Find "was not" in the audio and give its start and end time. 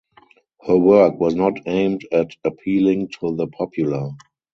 1.19-1.59